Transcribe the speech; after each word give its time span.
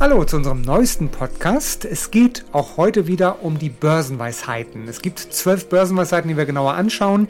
Hallo 0.00 0.22
zu 0.22 0.36
unserem 0.36 0.62
neuesten 0.62 1.08
Podcast. 1.08 1.84
Es 1.84 2.12
geht 2.12 2.44
auch 2.52 2.76
heute 2.76 3.08
wieder 3.08 3.42
um 3.42 3.58
die 3.58 3.68
Börsenweisheiten. 3.68 4.86
Es 4.86 5.02
gibt 5.02 5.18
zwölf 5.18 5.68
Börsenweisheiten, 5.68 6.28
die 6.28 6.36
wir 6.36 6.46
genauer 6.46 6.74
anschauen. 6.74 7.26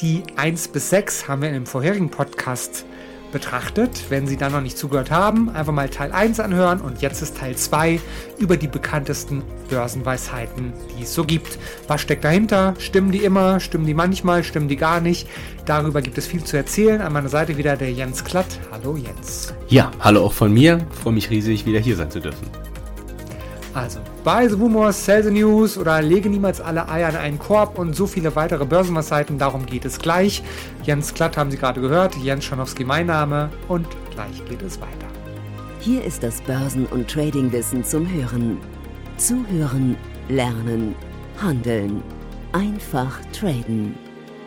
Die 0.00 0.22
1 0.36 0.68
bis 0.68 0.90
6 0.90 1.26
haben 1.26 1.42
wir 1.42 1.48
in 1.48 1.54
dem 1.54 1.66
vorherigen 1.66 2.10
Podcast 2.10 2.84
betrachtet. 3.32 4.04
Wenn 4.10 4.26
Sie 4.26 4.36
da 4.36 4.48
noch 4.48 4.60
nicht 4.60 4.78
zugehört 4.78 5.10
haben, 5.10 5.50
einfach 5.50 5.72
mal 5.72 5.88
Teil 5.88 6.12
1 6.12 6.38
anhören 6.38 6.80
und 6.80 7.02
jetzt 7.02 7.22
ist 7.22 7.36
Teil 7.36 7.56
2 7.56 7.98
über 8.38 8.56
die 8.56 8.68
bekanntesten 8.68 9.42
Börsenweisheiten, 9.68 10.72
die 10.96 11.02
es 11.02 11.14
so 11.14 11.24
gibt. 11.24 11.58
Was 11.88 12.00
steckt 12.02 12.24
dahinter? 12.24 12.74
Stimmen 12.78 13.10
die 13.10 13.24
immer? 13.24 13.58
Stimmen 13.58 13.86
die 13.86 13.94
manchmal? 13.94 14.44
Stimmen 14.44 14.68
die 14.68 14.76
gar 14.76 15.00
nicht? 15.00 15.28
Darüber 15.64 16.02
gibt 16.02 16.18
es 16.18 16.26
viel 16.26 16.44
zu 16.44 16.56
erzählen. 16.56 17.00
An 17.00 17.12
meiner 17.12 17.28
Seite 17.28 17.56
wieder 17.56 17.76
der 17.76 17.90
Jens 17.90 18.24
Klatt. 18.24 18.60
Hallo 18.70 18.96
Jens. 18.96 19.52
Ja, 19.68 19.90
hallo 19.98 20.26
auch 20.26 20.32
von 20.32 20.52
mir. 20.52 20.86
Ich 20.92 20.98
freue 20.98 21.14
mich 21.14 21.30
riesig, 21.30 21.66
wieder 21.66 21.80
hier 21.80 21.96
sein 21.96 22.10
zu 22.10 22.20
dürfen. 22.20 22.46
Also, 23.74 24.00
buy 24.24 24.46
the 24.48 24.54
rumors, 24.54 25.04
sell 25.04 25.22
the 25.22 25.30
news 25.30 25.76
oder 25.76 26.00
lege 26.00 26.28
niemals 26.28 26.60
alle 26.60 26.88
Eier 26.88 27.10
in 27.10 27.16
einen 27.16 27.38
Korb 27.38 27.78
und 27.78 27.94
so 27.94 28.06
viele 28.06 28.34
weitere 28.36 28.64
Börsenwasseiten, 28.64 29.38
darum 29.38 29.66
geht 29.66 29.84
es 29.84 29.98
gleich. 29.98 30.42
Jens 30.84 31.12
Klatt 31.12 31.36
haben 31.36 31.50
Sie 31.50 31.56
gerade 31.56 31.80
gehört, 31.80 32.16
Jens 32.16 32.44
Schanowski 32.44 32.84
mein 32.84 33.06
Name 33.06 33.50
und 33.68 33.86
gleich 34.12 34.44
geht 34.48 34.62
es 34.62 34.80
weiter. 34.80 35.06
Hier 35.80 36.04
ist 36.04 36.22
das 36.22 36.40
Börsen- 36.42 36.86
und 36.86 37.10
Tradingwissen 37.10 37.84
zum 37.84 38.08
Hören. 38.08 38.58
Zuhören, 39.16 39.96
lernen, 40.28 40.94
handeln. 41.42 42.02
Einfach 42.52 43.18
traden. 43.32 43.94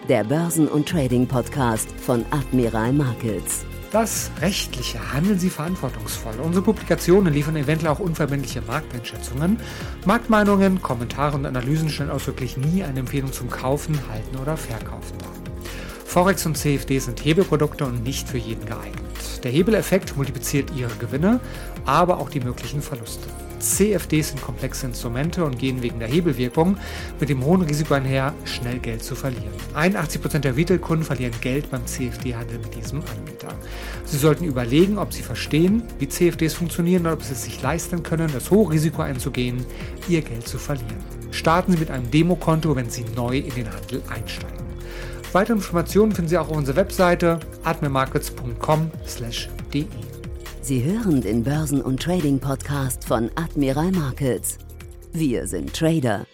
Der 0.08 0.24
Börsen- 0.24 0.68
und 0.68 0.88
Trading-Podcast 0.88 1.90
von 2.00 2.24
Admiral 2.30 2.94
Markets. 2.94 3.66
Das 3.96 4.30
Rechtliche 4.42 5.14
handeln 5.14 5.40
Sie 5.40 5.50
verantwortungsvoll. 5.50 6.34
Unsere 6.44 6.66
Publikationen 6.66 7.34
liefern 7.34 7.56
eventuell 7.56 7.94
auch 7.94 8.00
unverbindliche 8.00 8.62
Markteinschätzungen. 8.62 9.58
Marktmeinungen, 10.06 10.82
Kommentare 10.82 11.38
und 11.38 11.46
Analysen 11.46 11.88
stellen 11.88 12.10
ausdrücklich 12.10 12.58
nie 12.58 12.84
eine 12.84 13.00
Empfehlung 13.00 13.32
zum 13.32 13.50
Kaufen, 13.50 13.98
Halten 14.10 14.36
oder 14.36 14.58
Verkaufen 14.58 15.18
dar. 15.20 15.32
Forex 16.04 16.46
und 16.46 16.58
CFD 16.58 17.00
sind 17.00 17.24
Hebelprodukte 17.24 17.86
und 17.86 18.04
nicht 18.04 18.28
für 18.28 18.38
jeden 18.38 18.66
geeignet. 18.66 19.15
Der 19.44 19.52
Hebeleffekt 19.52 20.16
multipliziert 20.16 20.72
Ihre 20.76 20.96
Gewinne, 20.96 21.40
aber 21.86 22.20
auch 22.20 22.30
die 22.30 22.40
möglichen 22.40 22.82
Verluste. 22.82 23.28
CFDs 23.60 24.30
sind 24.30 24.42
komplexe 24.42 24.86
Instrumente 24.86 25.44
und 25.44 25.58
gehen 25.58 25.82
wegen 25.82 26.00
der 26.00 26.08
Hebelwirkung 26.08 26.78
mit 27.20 27.30
dem 27.30 27.44
hohen 27.44 27.62
Risiko 27.62 27.96
einher, 27.96 28.34
schnell 28.46 28.80
Geld 28.80 29.04
zu 29.04 29.16
verlieren. 29.16 29.54
81% 29.76 30.40
der 30.40 30.56
Retail-Kunden 30.56 31.04
verlieren 31.04 31.34
Geld 31.42 31.70
beim 31.72 31.86
CFD-Handel 31.86 32.60
mit 32.60 32.76
diesem 32.76 33.00
Anbieter. 33.00 33.50
Sie 34.06 34.18
sollten 34.18 34.46
überlegen, 34.46 34.98
ob 34.98 35.14
Sie 35.14 35.24
verstehen, 35.24 35.84
wie 36.00 36.08
CFDs 36.08 36.54
funktionieren 36.54 37.02
oder 37.02 37.14
ob 37.14 37.24
Sie 37.24 37.34
es 37.34 37.44
sich 37.44 37.62
leisten 37.62 38.04
können, 38.04 38.30
das 38.34 38.52
hohe 38.52 38.72
Risiko 38.72 39.02
einzugehen, 39.02 39.66
Ihr 40.08 40.22
Geld 40.22 40.48
zu 40.48 40.58
verlieren. 40.58 41.04
Starten 41.32 41.74
Sie 41.74 41.80
mit 41.80 41.92
einem 41.92 42.10
Demokonto, 42.12 42.76
wenn 42.76 42.90
Sie 42.90 43.06
neu 43.16 43.38
in 43.38 43.56
den 43.56 43.72
Handel 43.72 44.02
einsteigen. 44.10 44.65
Weitere 45.36 45.58
Informationen 45.58 46.14
finden 46.14 46.30
Sie 46.30 46.38
auch 46.38 46.48
auf 46.48 46.56
unserer 46.56 46.78
Webseite 46.78 47.42
admirmarkets.com/de. 47.66 49.86
Sie 50.62 50.82
hören 50.82 51.20
den 51.20 51.44
Börsen- 51.44 51.82
und 51.82 52.02
Trading-Podcast 52.02 53.04
von 53.04 53.30
Admiral 53.36 53.92
Markets. 53.92 54.58
Wir 55.12 55.46
sind 55.46 55.74
Trader. 55.74 56.26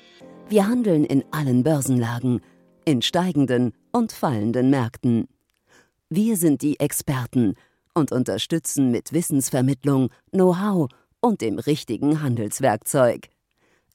Wir 0.49 0.67
handeln 0.67 1.05
in 1.05 1.23
allen 1.31 1.63
Börsenlagen, 1.63 2.41
in 2.85 3.01
steigenden 3.01 3.73
und 3.91 4.11
fallenden 4.11 4.69
Märkten. 4.69 5.27
Wir 6.11 6.37
sind 6.37 6.61
die 6.61 6.79
Experten 6.79 7.55
und 7.95 8.11
unterstützen 8.11 8.91
mit 8.91 9.13
Wissensvermittlung, 9.13 10.09
Know-how 10.29 10.91
und 11.21 11.41
dem 11.41 11.57
richtigen 11.57 12.21
Handelswerkzeug. 12.21 13.29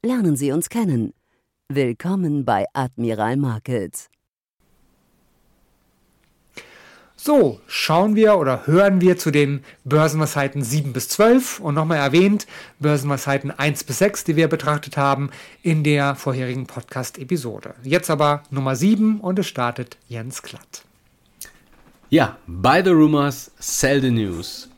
Lernen 0.05 0.35
Sie 0.35 0.51
uns 0.51 0.69
kennen. 0.69 1.13
Willkommen 1.69 2.45
bei 2.45 2.65
Admiral 2.73 3.37
Markets. 3.37 4.09
So, 7.19 7.61
schauen 7.67 8.15
wir 8.15 8.37
oder 8.37 8.67
hören 8.67 9.01
wir 9.01 9.17
zu 9.17 9.31
den 9.31 9.65
Börsenweisheiten 9.85 10.63
7 10.63 10.93
bis 10.93 11.09
12 11.09 11.61
und 11.61 11.75
nochmal 11.75 11.97
erwähnt, 11.97 12.47
Börsenweisheiten 12.79 13.51
1 13.51 13.85
bis 13.85 13.99
6, 13.99 14.25
die 14.25 14.37
wir 14.37 14.49
betrachtet 14.49 14.99
haben 14.99 15.31
in 15.63 15.83
der 15.83 16.15
vorherigen 16.15 16.67
Podcast-Episode. 16.67 17.75
Jetzt 17.83 18.11
aber 18.11 18.43
Nummer 18.51 18.77
7 18.77 19.21
und 19.21 19.39
es 19.39 19.47
startet 19.47 19.97
Jens 20.09 20.43
Klatt. 20.43 20.83
Ja, 22.11 22.37
buy 22.47 22.83
the 22.85 22.91
rumors, 22.91 23.51
sell 23.59 24.01
the 24.03 24.11
news. 24.11 24.69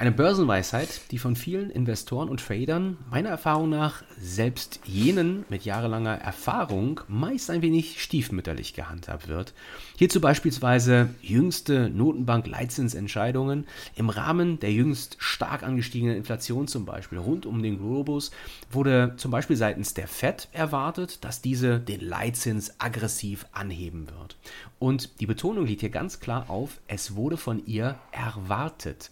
Eine 0.00 0.12
Börsenweisheit, 0.12 1.00
die 1.10 1.18
von 1.18 1.34
vielen 1.34 1.70
Investoren 1.70 2.28
und 2.28 2.38
Tradern 2.38 2.98
meiner 3.10 3.30
Erfahrung 3.30 3.68
nach 3.68 4.04
selbst 4.16 4.78
jenen 4.84 5.44
mit 5.48 5.64
jahrelanger 5.64 6.14
Erfahrung 6.14 7.00
meist 7.08 7.50
ein 7.50 7.62
wenig 7.62 8.00
stiefmütterlich 8.00 8.74
gehandhabt 8.74 9.26
wird. 9.26 9.54
Hierzu 9.96 10.20
beispielsweise 10.20 11.10
jüngste 11.20 11.90
Notenbank-Leitzinsentscheidungen 11.90 13.66
im 13.96 14.08
Rahmen 14.08 14.60
der 14.60 14.70
jüngst 14.70 15.16
stark 15.18 15.64
angestiegenen 15.64 16.16
Inflation 16.16 16.68
zum 16.68 16.84
Beispiel 16.84 17.18
rund 17.18 17.44
um 17.44 17.60
den 17.60 17.78
Globus 17.78 18.30
wurde 18.70 19.14
zum 19.16 19.32
Beispiel 19.32 19.56
seitens 19.56 19.94
der 19.94 20.06
Fed 20.06 20.46
erwartet, 20.52 21.24
dass 21.24 21.42
diese 21.42 21.80
den 21.80 22.02
Leitzins 22.02 22.72
aggressiv 22.78 23.46
anheben 23.50 24.06
wird. 24.16 24.36
Und 24.78 25.18
die 25.18 25.26
Betonung 25.26 25.66
liegt 25.66 25.80
hier 25.80 25.90
ganz 25.90 26.20
klar 26.20 26.48
auf, 26.48 26.78
es 26.86 27.16
wurde 27.16 27.36
von 27.36 27.66
ihr 27.66 27.96
erwartet. 28.12 29.10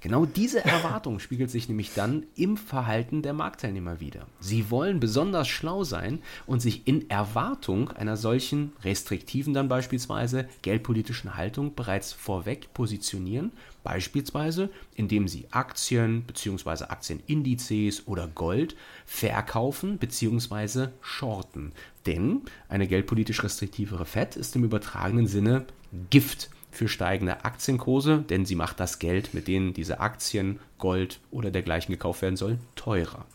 Genau 0.00 0.26
diese 0.26 0.64
Erwartung 0.64 1.18
spiegelt 1.18 1.50
sich 1.50 1.68
nämlich 1.68 1.94
dann 1.94 2.24
im 2.36 2.56
Verhalten 2.56 3.22
der 3.22 3.32
Marktteilnehmer 3.32 4.00
wieder. 4.00 4.26
Sie 4.40 4.70
wollen 4.70 5.00
besonders 5.00 5.48
schlau 5.48 5.84
sein 5.84 6.20
und 6.46 6.60
sich 6.60 6.86
in 6.86 7.08
Erwartung 7.10 7.90
einer 7.90 8.16
solchen 8.16 8.72
restriktiven 8.82 9.54
dann 9.54 9.68
beispielsweise 9.68 10.48
geldpolitischen 10.62 11.36
Haltung 11.36 11.74
bereits 11.74 12.12
vorweg 12.12 12.72
positionieren, 12.74 13.52
beispielsweise 13.82 14.70
indem 14.94 15.28
sie 15.28 15.46
Aktien 15.50 16.22
bzw. 16.22 16.84
Aktienindizes 16.84 18.06
oder 18.06 18.28
Gold 18.28 18.76
verkaufen 19.06 19.98
bzw. 19.98 20.88
shorten. 21.00 21.72
Denn 22.06 22.42
eine 22.68 22.86
geldpolitisch 22.86 23.42
restriktivere 23.42 24.04
Fed 24.04 24.36
ist 24.36 24.56
im 24.56 24.64
übertragenen 24.64 25.26
Sinne 25.26 25.66
Gift 26.10 26.50
für 26.78 26.88
steigende 26.88 27.44
Aktienkurse, 27.44 28.24
denn 28.30 28.46
sie 28.46 28.54
macht 28.54 28.78
das 28.78 29.00
Geld, 29.00 29.34
mit 29.34 29.48
denen 29.48 29.74
diese 29.74 29.98
Aktien, 29.98 30.60
Gold 30.78 31.18
oder 31.32 31.50
dergleichen 31.50 31.92
gekauft 31.92 32.22
werden 32.22 32.36
sollen, 32.36 32.60
teurer. 32.76 33.26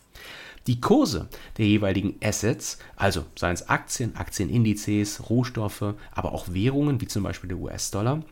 Die 0.66 0.80
Kurse 0.80 1.28
der 1.58 1.66
jeweiligen 1.66 2.16
Assets, 2.24 2.78
also 2.96 3.26
seien 3.36 3.52
es 3.52 3.68
Aktien, 3.68 4.16
Aktienindizes, 4.16 5.28
Rohstoffe, 5.28 5.94
aber 6.12 6.32
auch 6.32 6.54
Währungen 6.54 7.02
wie 7.02 7.06
zum 7.06 7.22
Beispiel 7.22 7.48
der 7.48 7.58
US-Dollar 7.58 8.22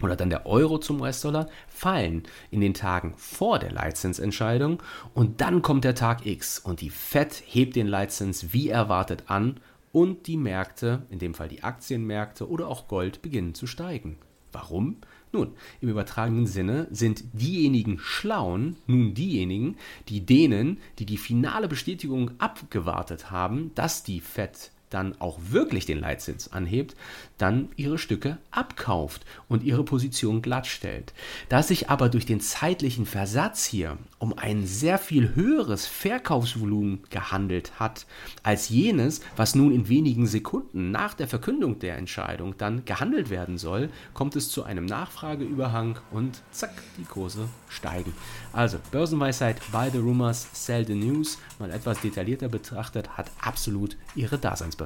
oder 0.00 0.16
dann 0.16 0.30
der 0.30 0.44
Euro 0.46 0.78
zum 0.78 1.00
US-Dollar, 1.02 1.46
fallen 1.68 2.24
in 2.50 2.60
den 2.60 2.74
Tagen 2.74 3.14
vor 3.16 3.60
der 3.60 3.70
Leitzinsentscheidung 3.70 4.82
und 5.14 5.40
dann 5.40 5.62
kommt 5.62 5.84
der 5.84 5.94
Tag 5.94 6.26
X 6.26 6.58
und 6.58 6.80
die 6.80 6.90
Fed 6.90 7.44
hebt 7.46 7.76
den 7.76 7.86
Leitzins 7.86 8.52
wie 8.52 8.70
erwartet 8.70 9.24
an 9.28 9.60
und 9.92 10.26
die 10.26 10.38
Märkte, 10.38 11.06
in 11.10 11.20
dem 11.20 11.34
Fall 11.34 11.48
die 11.48 11.62
Aktienmärkte 11.62 12.48
oder 12.48 12.66
auch 12.66 12.88
Gold, 12.88 13.22
beginnen 13.22 13.54
zu 13.54 13.68
steigen. 13.68 14.18
Warum? 14.52 14.98
Nun, 15.32 15.52
im 15.80 15.88
übertragenen 15.88 16.46
Sinne 16.46 16.88
sind 16.90 17.24
diejenigen 17.32 17.98
Schlauen 17.98 18.76
nun 18.86 19.14
diejenigen, 19.14 19.76
die 20.08 20.26
denen, 20.26 20.78
die 20.98 21.06
die 21.06 21.16
finale 21.16 21.68
Bestätigung 21.68 22.32
abgewartet 22.38 23.30
haben, 23.30 23.70
dass 23.74 24.02
die 24.02 24.20
Fed 24.20 24.71
dann 24.92 25.20
auch 25.20 25.38
wirklich 25.50 25.86
den 25.86 26.00
Leitzins 26.00 26.52
anhebt, 26.52 26.96
dann 27.38 27.70
ihre 27.76 27.98
Stücke 27.98 28.38
abkauft 28.50 29.24
und 29.48 29.64
ihre 29.64 29.84
Position 29.84 30.42
glattstellt. 30.42 31.12
Da 31.48 31.62
sich 31.62 31.90
aber 31.90 32.08
durch 32.08 32.26
den 32.26 32.40
zeitlichen 32.40 33.06
Versatz 33.06 33.64
hier 33.64 33.98
um 34.18 34.38
ein 34.38 34.66
sehr 34.66 34.98
viel 34.98 35.34
höheres 35.34 35.86
Verkaufsvolumen 35.86 37.00
gehandelt 37.10 37.80
hat 37.80 38.06
als 38.42 38.68
jenes, 38.68 39.20
was 39.36 39.54
nun 39.54 39.72
in 39.72 39.88
wenigen 39.88 40.26
Sekunden 40.26 40.90
nach 40.90 41.14
der 41.14 41.26
Verkündung 41.26 41.78
der 41.78 41.96
Entscheidung 41.96 42.56
dann 42.58 42.84
gehandelt 42.84 43.30
werden 43.30 43.58
soll, 43.58 43.88
kommt 44.14 44.36
es 44.36 44.50
zu 44.50 44.62
einem 44.62 44.84
Nachfrageüberhang 44.84 45.98
und 46.10 46.42
zack, 46.52 46.74
die 46.98 47.04
Kurse 47.04 47.48
steigen. 47.68 48.12
Also 48.52 48.78
Börsenweisheit, 48.90 49.60
buy 49.72 49.90
the 49.90 49.98
rumors, 49.98 50.46
sell 50.52 50.86
the 50.86 50.94
news, 50.94 51.38
mal 51.58 51.70
etwas 51.70 52.00
detaillierter 52.00 52.48
betrachtet, 52.48 53.16
hat 53.16 53.30
absolut 53.40 53.96
ihre 54.14 54.38
Daseinsberechtigung. 54.38 54.81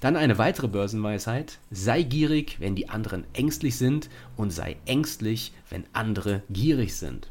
Dann 0.00 0.16
eine 0.16 0.38
weitere 0.38 0.68
Börsenweisheit, 0.68 1.58
sei 1.70 2.02
gierig, 2.02 2.56
wenn 2.60 2.74
die 2.74 2.88
anderen 2.88 3.24
ängstlich 3.32 3.76
sind 3.76 4.10
und 4.36 4.50
sei 4.50 4.76
ängstlich, 4.86 5.52
wenn 5.70 5.84
andere 5.92 6.42
gierig 6.50 6.94
sind. 6.96 7.30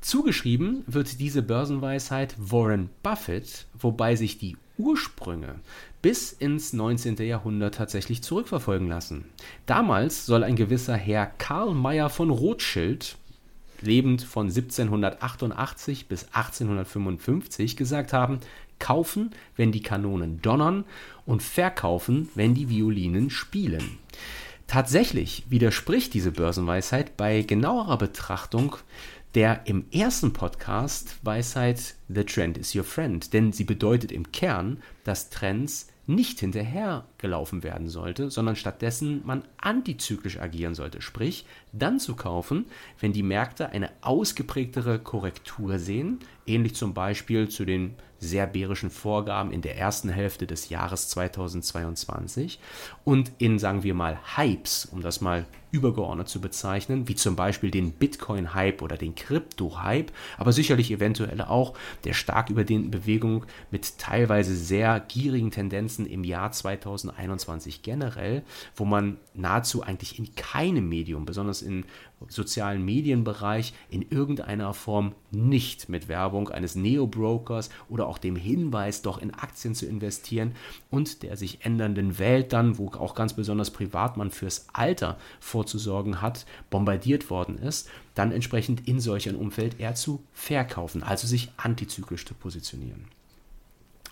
Zugeschrieben 0.00 0.84
wird 0.86 1.18
diese 1.18 1.42
Börsenweisheit 1.42 2.36
Warren 2.38 2.88
Buffett, 3.02 3.66
wobei 3.74 4.14
sich 4.14 4.38
die 4.38 4.56
Ursprünge 4.76 5.56
bis 6.00 6.30
ins 6.30 6.72
19. 6.72 7.16
Jahrhundert 7.16 7.74
tatsächlich 7.74 8.22
zurückverfolgen 8.22 8.88
lassen. 8.88 9.24
Damals 9.66 10.24
soll 10.24 10.44
ein 10.44 10.54
gewisser 10.54 10.94
Herr 10.94 11.26
Karl 11.26 11.74
Mayer 11.74 12.10
von 12.10 12.30
Rothschild 12.30 13.16
lebend 13.80 14.22
von 14.22 14.46
1788 14.46 16.08
bis 16.08 16.24
1855, 16.32 17.76
gesagt 17.76 18.12
haben, 18.12 18.40
kaufen, 18.78 19.30
wenn 19.56 19.72
die 19.72 19.82
Kanonen 19.82 20.40
donnern 20.42 20.84
und 21.26 21.42
verkaufen, 21.42 22.28
wenn 22.34 22.54
die 22.54 22.68
Violinen 22.68 23.30
spielen. 23.30 23.98
Tatsächlich 24.66 25.44
widerspricht 25.48 26.12
diese 26.12 26.30
Börsenweisheit 26.30 27.16
bei 27.16 27.42
genauerer 27.42 27.96
Betrachtung 27.96 28.76
der 29.34 29.66
im 29.66 29.84
ersten 29.92 30.32
Podcast 30.32 31.16
Weisheit 31.22 31.94
The 32.08 32.24
Trend 32.24 32.56
is 32.58 32.74
your 32.74 32.84
friend, 32.84 33.32
denn 33.32 33.52
sie 33.52 33.64
bedeutet 33.64 34.10
im 34.10 34.32
Kern, 34.32 34.82
dass 35.04 35.30
Trends 35.30 35.88
nicht 36.06 36.40
hinterhergelaufen 36.40 37.62
werden 37.62 37.88
sollte, 37.88 38.30
sondern 38.30 38.56
stattdessen 38.56 39.20
man 39.26 39.44
antizyklisch 39.58 40.40
agieren 40.40 40.74
sollte, 40.74 41.02
sprich 41.02 41.44
dann 41.72 42.00
zu 42.00 42.16
kaufen, 42.16 42.64
wenn 42.98 43.12
die 43.12 43.22
Märkte 43.22 43.68
eine 43.68 43.90
ausgeprägtere 44.00 44.98
Korrektur 44.98 45.78
sehen, 45.78 46.20
ähnlich 46.46 46.74
zum 46.74 46.94
Beispiel 46.94 47.48
zu 47.48 47.66
den 47.66 47.94
sehr 48.18 48.46
bärischen 48.46 48.90
Vorgaben 48.90 49.52
in 49.52 49.62
der 49.62 49.76
ersten 49.76 50.08
Hälfte 50.08 50.46
des 50.46 50.68
Jahres 50.68 51.08
2022 51.08 52.58
und 53.04 53.32
in, 53.38 53.58
sagen 53.58 53.82
wir 53.82 53.94
mal, 53.94 54.18
Hypes, 54.36 54.86
um 54.86 55.02
das 55.02 55.20
mal 55.20 55.46
übergeordnet 55.70 56.28
zu 56.28 56.40
bezeichnen, 56.40 57.08
wie 57.08 57.14
zum 57.14 57.36
Beispiel 57.36 57.70
den 57.70 57.92
Bitcoin-Hype 57.92 58.82
oder 58.82 58.96
den 58.96 59.14
Krypto-Hype, 59.14 60.12
aber 60.36 60.52
sicherlich 60.52 60.90
eventuell 60.90 61.40
auch 61.42 61.74
der 62.04 62.14
stark 62.14 62.50
überdehnten 62.50 62.90
Bewegung 62.90 63.44
mit 63.70 63.98
teilweise 63.98 64.56
sehr 64.56 65.00
gierigen 65.00 65.50
Tendenzen 65.50 66.06
im 66.06 66.24
Jahr 66.24 66.52
2021 66.52 67.82
generell, 67.82 68.42
wo 68.76 68.84
man 68.84 69.18
nahezu 69.34 69.82
eigentlich 69.82 70.18
in 70.18 70.34
keinem 70.34 70.88
Medium, 70.88 71.24
besonders 71.24 71.62
im 71.62 71.84
sozialen 72.26 72.84
Medienbereich, 72.84 73.72
in 73.90 74.02
irgendeiner 74.02 74.74
Form 74.74 75.14
nicht 75.30 75.88
mit 75.88 76.08
Werbung 76.08 76.48
eines 76.48 76.74
Neo-Brokers 76.74 77.70
oder 77.88 78.06
auch 78.06 78.18
dem 78.18 78.34
Hinweis, 78.34 79.02
doch 79.02 79.18
in 79.18 79.32
Aktien 79.32 79.74
zu 79.74 79.86
investieren 79.86 80.52
und 80.90 81.22
der 81.22 81.36
sich 81.36 81.64
ändernden 81.64 82.18
Welt 82.18 82.52
dann, 82.52 82.78
wo 82.78 82.88
auch 82.88 83.14
ganz 83.14 83.34
besonders 83.34 83.70
Privatmann 83.70 84.30
fürs 84.30 84.66
Alter 84.72 85.18
vorzusorgen 85.58 86.22
hat, 86.22 86.46
bombardiert 86.70 87.30
worden 87.30 87.58
ist, 87.58 87.88
dann 88.14 88.30
entsprechend 88.30 88.86
in 88.86 89.00
solch 89.00 89.28
ein 89.28 89.34
Umfeld 89.34 89.80
eher 89.80 89.96
zu 89.96 90.22
verkaufen, 90.32 91.02
also 91.02 91.26
sich 91.26 91.50
antizyklisch 91.56 92.24
zu 92.24 92.34
positionieren. 92.34 93.06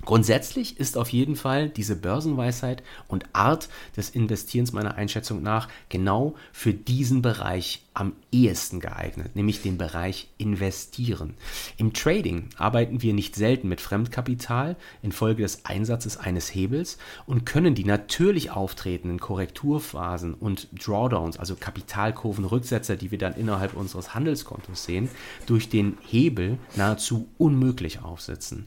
Grundsätzlich 0.04 0.78
ist 0.78 0.96
auf 0.98 1.08
jeden 1.08 1.36
Fall 1.36 1.68
diese 1.68 1.96
Börsenweisheit 1.96 2.82
und 3.08 3.24
Art 3.32 3.68
des 3.96 4.10
Investierens 4.10 4.72
meiner 4.72 4.96
Einschätzung 4.96 5.42
nach 5.42 5.68
genau 5.88 6.34
für 6.52 6.74
diesen 6.74 7.22
Bereich 7.22 7.82
am 7.94 8.12
ehesten 8.30 8.78
geeignet, 8.80 9.34
nämlich 9.34 9.62
den 9.62 9.78
Bereich 9.78 10.28
Investieren. 10.36 11.34
Im 11.78 11.94
Trading 11.94 12.50
arbeiten 12.58 13.00
wir 13.00 13.14
nicht 13.14 13.34
selten 13.34 13.68
mit 13.68 13.80
Fremdkapital 13.80 14.76
infolge 15.02 15.42
des 15.42 15.64
Einsatzes 15.64 16.18
eines 16.18 16.54
Hebels 16.54 16.98
und 17.24 17.46
können 17.46 17.74
die 17.74 17.84
natürlich 17.84 18.50
auftretenden 18.50 19.18
Korrekturphasen 19.18 20.34
und 20.34 20.68
Drawdowns, 20.72 21.38
also 21.38 21.56
Kapitalkurvenrücksetzer, 21.56 22.96
die 22.96 23.10
wir 23.10 23.18
dann 23.18 23.34
innerhalb 23.34 23.74
unseres 23.74 24.14
Handelskontos 24.14 24.84
sehen, 24.84 25.08
durch 25.46 25.70
den 25.70 25.96
Hebel 26.06 26.58
nahezu 26.76 27.28
unmöglich 27.38 28.02
aufsetzen 28.02 28.66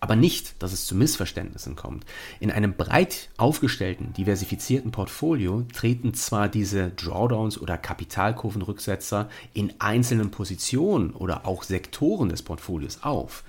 aber 0.00 0.16
nicht, 0.16 0.62
dass 0.62 0.72
es 0.72 0.86
zu 0.86 0.94
Missverständnissen 0.94 1.76
kommt. 1.76 2.04
In 2.38 2.50
einem 2.50 2.74
breit 2.74 3.30
aufgestellten, 3.36 4.12
diversifizierten 4.12 4.90
Portfolio 4.90 5.64
treten 5.72 6.14
zwar 6.14 6.48
diese 6.48 6.90
Drawdowns 6.90 7.58
oder 7.60 7.78
Kapitalkurvenrücksetzer 7.78 9.28
in 9.54 9.72
einzelnen 9.78 10.30
Positionen 10.30 11.10
oder 11.10 11.46
auch 11.46 11.62
Sektoren 11.62 12.28
des 12.28 12.42
Portfolios 12.42 13.02
auf, 13.02 13.44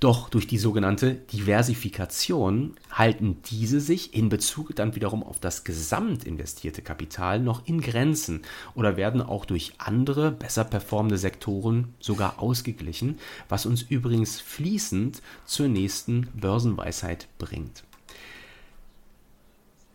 doch 0.00 0.28
durch 0.28 0.46
die 0.46 0.58
sogenannte 0.58 1.14
Diversifikation 1.14 2.76
halten 2.90 3.38
diese 3.50 3.80
sich 3.80 4.14
in 4.14 4.28
Bezug 4.28 4.74
dann 4.76 4.94
wiederum 4.94 5.22
auf 5.22 5.40
das 5.40 5.64
gesamt 5.64 6.24
investierte 6.24 6.82
Kapital 6.82 7.40
noch 7.40 7.66
in 7.66 7.80
Grenzen 7.80 8.42
oder 8.74 8.96
werden 8.96 9.20
auch 9.20 9.44
durch 9.44 9.72
andere, 9.78 10.30
besser 10.30 10.64
performende 10.64 11.18
Sektoren 11.18 11.94
sogar 12.00 12.40
ausgeglichen, 12.40 13.18
was 13.48 13.66
uns 13.66 13.82
übrigens 13.82 14.40
fließend 14.40 15.22
zur 15.44 15.68
nächsten 15.68 15.87
nächsten 15.88 16.28
Börsenweisheit 16.34 17.28
bringt. 17.38 17.82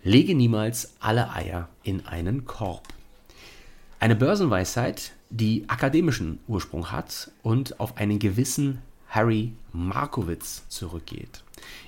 Lege 0.04 0.34
niemals 0.34 0.96
alle 1.00 1.32
Eier 1.32 1.70
in 1.84 2.08
einen 2.08 2.46
Korb. 2.46 2.88
Eine 4.00 4.16
Börsenweisheit, 4.16 5.12
die 5.30 5.66
akademischen 5.70 6.40
Ursprung 6.48 6.92
hat 6.92 7.30
und 7.44 7.80
auf 7.80 7.98
einen 7.98 8.18
gewissen 8.18 8.80
Harry 9.08 9.54
Markowitz 9.72 10.64
zurückgeht. 10.68 11.44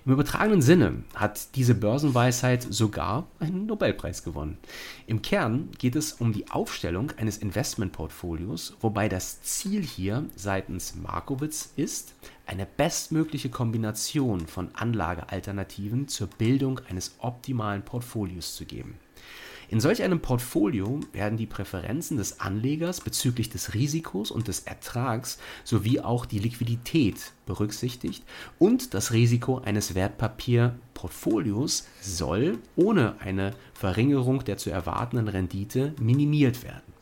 Im 0.06 0.12
übertragenen 0.12 0.62
Sinne 0.62 1.04
hat 1.16 1.56
diese 1.56 1.74
Börsenweisheit 1.74 2.62
sogar 2.70 3.26
einen 3.40 3.66
Nobelpreis 3.66 4.24
gewonnen. 4.24 4.60
Im 5.08 5.24
Kern 5.24 5.70
geht 5.80 5.96
es 5.96 6.14
um 6.14 6.32
die 6.32 6.52
Aufstellung 6.52 7.12
eines 7.18 7.40
Investmentportfolios, 7.40 8.78
wobei 8.82 9.10
das 9.10 9.42
Ziel 9.42 9.82
hier 9.82 10.26
seitens 10.36 10.94
Markowitz 10.94 11.72
ist, 11.76 12.14
eine 12.46 12.66
bestmögliche 12.66 13.50
Kombination 13.50 14.48
von 14.48 14.74
Anlagealternativen 14.76 16.08
zur 16.08 16.28
Bildung 16.28 16.80
eines 16.90 17.16
optimalen 17.20 17.84
Portfolios 17.84 18.56
zu 18.56 18.66
geben. 18.66 18.98
In 19.70 19.80
solch 19.80 20.04
einem 20.04 20.20
Portfolio 20.20 21.00
werden 21.12 21.38
die 21.38 21.48
Präferenzen 21.48 22.18
des 22.18 22.40
Anlegers 22.40 23.02
bezüglich 23.02 23.50
des 23.50 23.74
Risikos 23.74 24.30
und 24.30 24.48
des 24.48 24.60
Ertrags 24.62 25.40
sowie 25.64 26.00
auch 26.00 26.26
die 26.26 26.40
Liquidität 26.40 27.34
berücksichtigt 27.48 28.24
und 28.60 28.94
das 28.94 29.12
Risiko 29.12 29.60
eines 29.60 29.96
Wertpapierportfolios 29.96 31.88
soll 32.00 32.60
ohne 32.76 33.16
eine 33.20 33.56
Verringerung 33.74 34.44
der 34.44 34.58
zu 34.58 34.70
erwartenden 34.70 35.28
Rendite 35.28 35.96
minimiert 36.00 36.64
werden. 36.64 36.95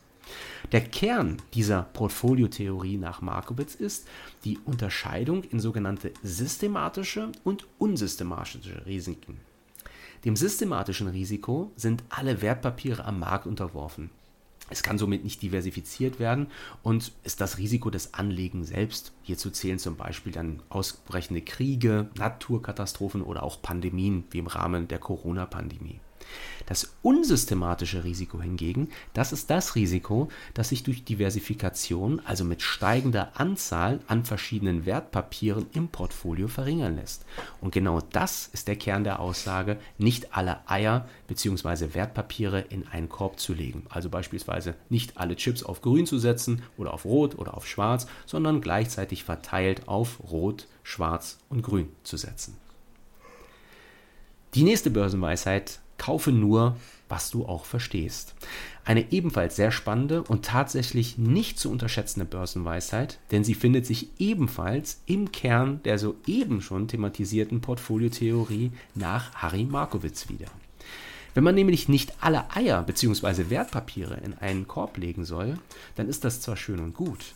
Der 0.72 0.80
Kern 0.80 1.36
dieser 1.52 1.82
Portfoliotheorie 1.82 2.96
nach 2.96 3.20
Markowitz 3.20 3.74
ist 3.74 4.08
die 4.44 4.58
Unterscheidung 4.64 5.44
in 5.44 5.60
sogenannte 5.60 6.12
systematische 6.22 7.30
und 7.44 7.66
unsystematische 7.78 8.84
Risiken. 8.86 9.40
Dem 10.24 10.36
systematischen 10.36 11.08
Risiko 11.08 11.70
sind 11.76 12.02
alle 12.08 12.40
Wertpapiere 12.40 13.04
am 13.04 13.20
Markt 13.20 13.46
unterworfen. 13.46 14.10
Es 14.70 14.82
kann 14.82 14.96
somit 14.96 15.22
nicht 15.22 15.42
diversifiziert 15.42 16.18
werden 16.18 16.46
und 16.82 17.12
ist 17.22 17.42
das 17.42 17.58
Risiko 17.58 17.90
des 17.90 18.14
Anlegens 18.14 18.68
selbst. 18.68 19.12
Hierzu 19.22 19.50
zählen 19.50 19.78
zum 19.78 19.96
Beispiel 19.96 20.32
dann 20.32 20.62
ausbrechende 20.70 21.42
Kriege, 21.42 22.08
Naturkatastrophen 22.16 23.20
oder 23.20 23.42
auch 23.42 23.60
Pandemien 23.60 24.24
wie 24.30 24.38
im 24.38 24.46
Rahmen 24.46 24.88
der 24.88 24.98
Corona-Pandemie. 24.98 26.00
Das 26.66 26.94
unsystematische 27.02 28.04
Risiko 28.04 28.40
hingegen, 28.40 28.88
das 29.12 29.32
ist 29.32 29.50
das 29.50 29.74
Risiko, 29.74 30.28
das 30.54 30.70
sich 30.70 30.82
durch 30.82 31.04
Diversifikation, 31.04 32.22
also 32.24 32.44
mit 32.44 32.62
steigender 32.62 33.32
Anzahl 33.34 34.00
an 34.06 34.24
verschiedenen 34.24 34.86
Wertpapieren 34.86 35.66
im 35.72 35.88
Portfolio 35.88 36.48
verringern 36.48 36.96
lässt. 36.96 37.26
Und 37.60 37.72
genau 37.72 38.00
das 38.12 38.48
ist 38.52 38.68
der 38.68 38.76
Kern 38.76 39.04
der 39.04 39.20
Aussage, 39.20 39.78
nicht 39.98 40.34
alle 40.36 40.68
Eier 40.68 41.08
bzw. 41.28 41.94
Wertpapiere 41.94 42.60
in 42.60 42.86
einen 42.88 43.08
Korb 43.08 43.38
zu 43.38 43.52
legen. 43.52 43.84
Also 43.90 44.08
beispielsweise 44.08 44.74
nicht 44.88 45.18
alle 45.18 45.36
Chips 45.36 45.62
auf 45.62 45.82
grün 45.82 46.06
zu 46.06 46.18
setzen 46.18 46.62
oder 46.78 46.94
auf 46.94 47.04
rot 47.04 47.36
oder 47.38 47.54
auf 47.56 47.66
schwarz, 47.66 48.06
sondern 48.26 48.60
gleichzeitig 48.60 49.24
verteilt 49.24 49.86
auf 49.88 50.20
rot, 50.30 50.66
schwarz 50.82 51.38
und 51.50 51.62
grün 51.62 51.88
zu 52.04 52.16
setzen. 52.16 52.56
Die 54.54 54.62
nächste 54.62 54.90
Börsenweisheit 54.90 55.80
Kaufe 55.98 56.32
nur, 56.32 56.76
was 57.08 57.30
du 57.30 57.46
auch 57.46 57.64
verstehst. 57.64 58.34
Eine 58.84 59.12
ebenfalls 59.12 59.56
sehr 59.56 59.70
spannende 59.70 60.22
und 60.22 60.44
tatsächlich 60.44 61.16
nicht 61.16 61.58
zu 61.58 61.70
unterschätzende 61.70 62.26
Börsenweisheit, 62.26 63.18
denn 63.30 63.44
sie 63.44 63.54
findet 63.54 63.86
sich 63.86 64.08
ebenfalls 64.18 65.00
im 65.06 65.32
Kern 65.32 65.80
der 65.84 65.98
soeben 65.98 66.60
schon 66.60 66.88
thematisierten 66.88 67.60
Portfoliotheorie 67.60 68.72
nach 68.94 69.34
Harry 69.34 69.64
Markowitz 69.64 70.28
wieder. 70.28 70.48
Wenn 71.34 71.44
man 71.44 71.56
nämlich 71.56 71.88
nicht 71.88 72.12
alle 72.20 72.54
Eier 72.54 72.82
bzw. 72.82 73.50
Wertpapiere 73.50 74.20
in 74.24 74.34
einen 74.34 74.68
Korb 74.68 74.96
legen 74.98 75.24
soll, 75.24 75.58
dann 75.96 76.08
ist 76.08 76.24
das 76.24 76.40
zwar 76.40 76.56
schön 76.56 76.78
und 76.78 76.94
gut, 76.94 77.34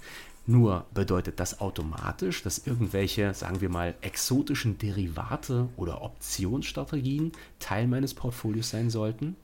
nur 0.49 0.87
bedeutet 0.95 1.40
das 1.40 1.61
automatisch, 1.61 2.43
dass 2.43 2.67
irgendwelche, 2.67 3.35
sagen 3.35 3.61
wir 3.61 3.69
mal, 3.69 3.95
exotischen 4.00 4.78
Derivate 4.78 5.69
oder 5.76 6.02
Optionsstrategien 6.02 7.33
Teil 7.59 7.87
meines 7.87 8.14
Portfolios 8.14 8.71
sein 8.71 8.88
sollten? 8.88 9.37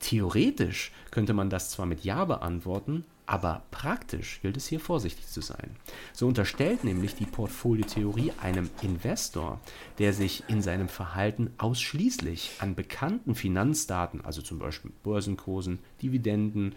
Theoretisch 0.00 0.92
könnte 1.10 1.34
man 1.34 1.50
das 1.50 1.70
zwar 1.70 1.84
mit 1.84 2.04
Ja 2.04 2.24
beantworten, 2.24 3.04
aber 3.26 3.62
praktisch 3.70 4.40
gilt 4.40 4.56
es 4.56 4.66
hier 4.66 4.80
vorsichtig 4.80 5.28
zu 5.28 5.40
sein. 5.40 5.76
So 6.12 6.26
unterstellt 6.26 6.82
nämlich 6.82 7.14
die 7.14 7.26
Portfoliotheorie 7.26 8.32
einem 8.42 8.70
Investor, 8.82 9.60
der 9.98 10.12
sich 10.12 10.42
in 10.48 10.62
seinem 10.62 10.88
Verhalten 10.88 11.52
ausschließlich 11.58 12.54
an 12.58 12.74
bekannten 12.74 13.36
Finanzdaten, 13.36 14.24
also 14.24 14.42
zum 14.42 14.58
Beispiel 14.58 14.90
Börsenkursen, 15.04 15.78
Dividenden, 16.02 16.74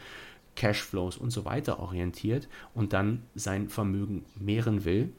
Cashflows 0.56 1.18
und 1.18 1.32
so 1.32 1.46
weiter 1.46 1.80
orientiert 1.80 2.48
und 2.74 2.94
dann 2.94 3.24
sein 3.36 3.70
Vermögen 3.70 4.26
mehren 4.40 4.86
will, 4.86 5.12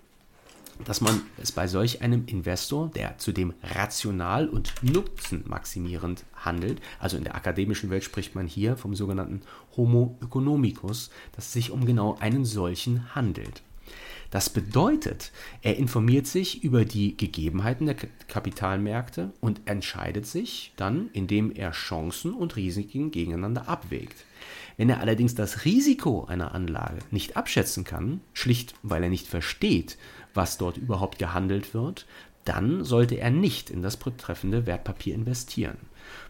dass 0.85 1.01
man 1.01 1.23
es 1.41 1.53
bei 1.53 1.69
solch 1.69 2.03
einem 2.03 2.25
Investor, 2.27 2.89
der 2.89 3.19
zudem 3.19 3.55
rational 3.63 4.49
und 4.49 4.75
nutzenmaximierend 4.83 6.25
handelt, 6.35 6.81
also 6.99 7.17
in 7.17 7.25
der 7.25 7.37
akademischen 7.37 7.91
Welt 7.91 8.05
spricht 8.05 8.35
man 8.35 8.47
hier 8.47 8.77
vom 8.77 8.95
sogenannten 8.95 9.43
Homo 9.77 10.19
economicus, 10.23 11.11
dass 11.33 11.47
es 11.47 11.53
sich 11.53 11.71
um 11.71 11.87
genau 11.87 12.17
einen 12.19 12.45
solchen 12.45 13.15
handelt. 13.15 13.63
Das 14.31 14.51
bedeutet, 14.51 15.31
er 15.63 15.77
informiert 15.77 16.27
sich 16.27 16.65
über 16.65 16.85
die 16.85 17.17
Gegebenheiten 17.17 17.87
der 17.87 17.95
Kapitalmärkte 18.27 19.33
und 19.41 19.61
entscheidet 19.67 20.27
sich 20.27 20.73
dann, 20.77 21.09
indem 21.13 21.53
er 21.53 21.71
Chancen 21.71 22.35
und 22.35 22.57
Risiken 22.57 23.13
gegeneinander 23.13 23.69
abwägt. 23.69 24.25
Wenn 24.77 24.91
er 24.91 25.01
allerdings 25.01 25.35
das 25.35 25.65
Risiko 25.65 26.25
einer 26.25 26.55
Anlage 26.55 26.99
nicht 27.11 27.37
abschätzen 27.37 27.85
kann, 27.85 28.21
schlicht 28.33 28.75
weil 28.83 29.05
er 29.05 29.09
nicht 29.09 29.27
versteht, 29.27 29.99
was 30.35 30.59
dort 30.59 30.77
überhaupt 30.77 31.19
gehandelt 31.19 31.75
wird, 31.75 32.07
dann 32.45 32.85
sollte 32.85 33.17
er 33.17 33.31
nicht 33.31 33.71
in 33.71 33.83
das 33.83 33.97
betreffende 33.97 34.67
Wertpapier 34.67 35.15
investieren. 35.15 35.77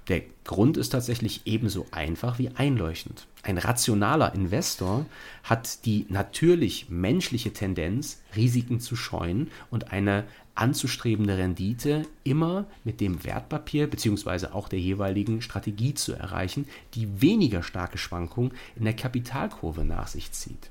Der 0.08 0.22
Grund 0.44 0.76
ist 0.76 0.90
tatsächlich 0.90 1.42
ebenso 1.46 1.86
einfach 1.90 2.38
wie 2.38 2.50
einleuchtend. 2.50 3.26
Ein 3.42 3.58
rationaler 3.58 4.34
Investor 4.34 5.06
hat 5.42 5.84
die 5.84 6.06
natürlich 6.08 6.88
menschliche 6.90 7.52
Tendenz, 7.52 8.20
Risiken 8.36 8.80
zu 8.80 8.96
scheuen 8.96 9.50
und 9.70 9.92
eine 9.92 10.24
anzustrebende 10.54 11.36
Rendite 11.36 12.06
immer 12.22 12.66
mit 12.84 13.00
dem 13.00 13.24
Wertpapier 13.24 13.88
bzw. 13.88 14.48
auch 14.48 14.68
der 14.68 14.78
jeweiligen 14.78 15.42
Strategie 15.42 15.94
zu 15.94 16.12
erreichen, 16.12 16.66
die 16.94 17.20
weniger 17.20 17.62
starke 17.62 17.98
Schwankungen 17.98 18.52
in 18.76 18.84
der 18.84 18.94
Kapitalkurve 18.94 19.84
nach 19.84 20.06
sich 20.06 20.30
zieht. 20.32 20.70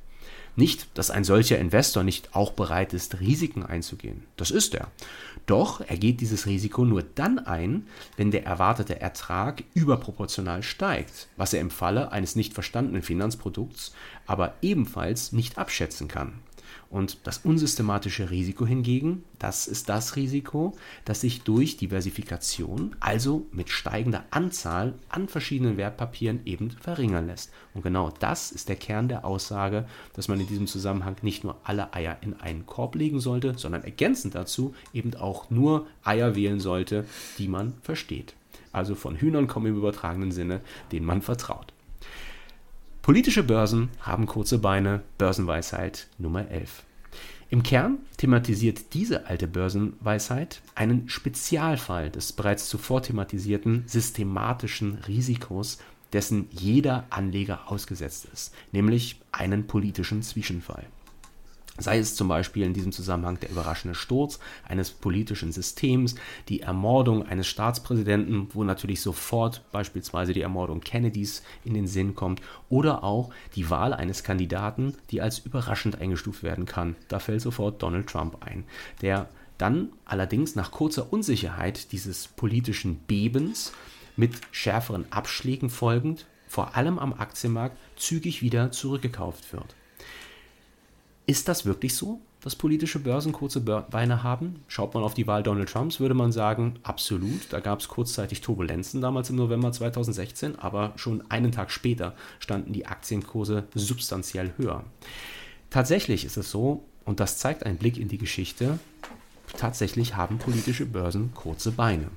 Nicht, 0.56 0.88
dass 0.94 1.10
ein 1.10 1.24
solcher 1.24 1.58
Investor 1.58 2.04
nicht 2.04 2.36
auch 2.36 2.52
bereit 2.52 2.94
ist, 2.94 3.20
Risiken 3.20 3.64
einzugehen. 3.64 4.24
Das 4.38 4.52
ist 4.52 4.76
er. 4.76 4.92
Doch 5.48 5.82
er 5.82 5.98
geht 5.98 6.22
dieses 6.22 6.46
Risiko 6.46 6.86
nur 6.86 7.02
dann 7.02 7.40
ein, 7.40 7.88
wenn 8.18 8.30
der 8.30 8.46
erwartete 8.46 9.02
Ertrag 9.02 9.64
überproportional 9.74 10.62
steigt, 10.62 11.28
was 11.38 11.54
er 11.54 11.62
im 11.62 11.72
Falle 11.72 12.12
eines 12.12 12.36
nicht 12.36 12.54
verstandenen 12.54 13.02
Finanzprodukts 13.02 13.94
aber 14.26 14.54
ebenfalls 14.62 15.32
nicht 15.32 15.58
abschätzen 15.58 16.08
kann. 16.08 16.40
Und 16.90 17.18
das 17.24 17.40
unsystematische 17.40 18.30
Risiko 18.30 18.66
hingegen, 18.66 19.24
das 19.40 19.68
ist 19.68 19.90
das 19.90 20.16
Risiko, 20.16 20.76
das 21.06 21.22
sich 21.22 21.42
durch 21.42 21.78
Diversifikation, 21.78 22.96
also 23.00 23.48
mit 23.52 23.70
steigender 23.70 24.26
Anzahl 24.30 24.94
an 25.10 25.28
verschiedenen 25.28 25.78
Wertpapieren 25.78 26.42
eben 26.46 26.72
verringern 26.72 27.28
lässt. 27.28 27.52
Und 27.74 27.82
genau 27.82 28.12
das 28.20 28.52
ist 28.52 28.70
der 28.70 28.76
Kern 28.76 29.08
der 29.08 29.26
Aussage, 29.26 29.86
dass 30.14 30.28
man 30.28 30.40
in 30.40 30.48
diesem 30.48 30.68
Zusammenhang 30.68 31.16
nicht 31.24 31.44
nur 31.44 31.58
alle 31.64 31.94
Eier 31.94 32.18
in 32.22 32.40
einen 32.40 32.66
Korb 32.66 32.96
legen 32.96 33.20
sollte, 33.20 33.58
sondern 33.58 33.84
ergänzend 33.84 34.36
dazu 34.36 34.76
eben 34.94 35.16
auch 35.16 35.50
nur 35.50 35.88
Eier 36.04 36.36
wählen 36.36 36.60
sollte, 36.60 37.06
die 37.38 37.48
man 37.48 37.74
versteht. 37.82 38.36
Also 38.72 38.96
von 38.96 39.18
Hühnern 39.18 39.48
kommen 39.48 39.68
im 39.68 39.78
übertragenen 39.78 40.32
Sinne, 40.32 40.62
denen 40.92 41.06
man 41.06 41.22
vertraut. 41.22 41.73
Politische 43.04 43.44
Börsen 43.44 43.90
haben 44.00 44.28
kurze 44.28 44.60
Beine, 44.60 45.02
Börsenweisheit 45.18 46.08
Nummer 46.18 46.50
11. 46.50 46.84
Im 47.50 47.62
Kern 47.62 47.98
thematisiert 48.16 48.94
diese 48.94 49.28
alte 49.28 49.46
Börsenweisheit 49.46 50.62
einen 50.74 51.10
Spezialfall 51.10 52.10
des 52.10 52.32
bereits 52.32 52.70
zuvor 52.70 53.04
thematisierten 53.04 53.84
systematischen 53.88 55.00
Risikos, 55.06 55.80
dessen 56.14 56.48
jeder 56.52 57.06
Anleger 57.10 57.70
ausgesetzt 57.70 58.26
ist, 58.32 58.56
nämlich 58.72 59.20
einen 59.34 59.68
politischen 59.68 60.24
Zwischenfall. 60.24 60.86
Sei 61.80 61.98
es 61.98 62.16
zum 62.16 62.28
Beispiel 62.28 62.64
in 62.64 62.74
diesem 62.74 62.92
Zusammenhang 62.92 63.40
der 63.40 63.50
überraschende 63.50 63.96
Sturz 63.96 64.38
eines 64.68 64.92
politischen 64.92 65.52
Systems, 65.52 66.14
die 66.48 66.62
Ermordung 66.62 67.26
eines 67.26 67.48
Staatspräsidenten, 67.48 68.50
wo 68.54 68.64
natürlich 68.64 69.02
sofort 69.02 69.64
beispielsweise 69.72 70.34
die 70.34 70.42
Ermordung 70.42 70.82
Kennedys 70.82 71.42
in 71.66 71.74
den 71.74 71.88
Sinn 71.88 72.14
kommt, 72.14 72.42
oder 72.70 73.04
auch 73.04 73.32
die 73.56 73.72
Wahl 73.72 73.92
eines 73.92 74.24
Kandidaten, 74.24 74.94
die 75.10 75.22
als 75.22 75.40
überraschend 75.40 76.00
eingestuft 76.00 76.44
werden 76.44 76.68
kann. 76.68 76.96
Da 77.08 77.18
fällt 77.18 77.42
sofort 77.42 77.82
Donald 77.82 78.08
Trump 78.08 78.38
ein, 78.42 78.66
der 79.02 79.28
dann 79.58 79.90
allerdings 80.06 80.56
nach 80.56 80.70
kurzer 80.70 81.12
Unsicherheit 81.12 81.92
dieses 81.92 82.28
politischen 82.28 82.98
Bebens 83.08 83.74
mit 84.16 84.34
schärferen 84.52 85.12
Abschlägen 85.12 85.72
folgend, 85.72 86.28
vor 86.48 86.76
allem 86.76 87.00
am 87.00 87.14
Aktienmarkt, 87.14 87.78
zügig 87.96 88.44
wieder 88.44 88.72
zurückgekauft 88.72 89.54
wird. 89.54 89.76
Ist 91.26 91.48
das 91.48 91.66
wirklich 91.66 91.96
so, 91.96 92.20
dass 92.42 92.58
politische 92.58 93.00
Börsen 93.00 93.32
kurze 93.32 93.62
Beine 93.62 94.24
haben? 94.24 94.62
Schaut 94.68 94.94
man 94.94 95.04
auf 95.04 95.14
die 95.14 95.26
Wahl 95.26 95.42
Donald 95.42 95.70
Trumps, 95.70 96.02
würde 96.02 96.14
man 96.14 96.34
sagen, 96.34 96.80
absolut. 96.84 97.52
Da 97.52 97.62
gab 97.62 97.80
es 97.80 97.88
kurzzeitig 97.88 98.42
Turbulenzen 98.42 99.00
damals 99.00 99.30
im 99.30 99.38
November 99.38 99.72
2016, 99.72 100.60
aber 100.60 100.92
schon 100.98 101.24
einen 101.32 101.54
Tag 101.54 101.72
später 101.72 102.14
standen 102.40 102.74
die 102.74 102.86
Aktienkurse 102.86 103.64
substanziell 103.74 104.52
höher. 104.58 104.84
Tatsächlich 105.70 106.26
ist 106.26 106.36
es 106.36 106.52
so, 106.52 106.84
und 107.06 107.22
das 107.22 107.38
zeigt 107.38 107.66
ein 107.66 107.78
Blick 107.78 107.98
in 107.98 108.10
die 108.10 108.18
Geschichte, 108.18 108.80
tatsächlich 109.58 110.18
haben 110.18 110.40
politische 110.40 110.86
Börsen 110.86 111.34
kurze 111.34 111.72
Beine. 111.72 112.10